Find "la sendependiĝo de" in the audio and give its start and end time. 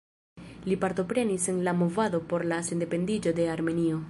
2.53-3.51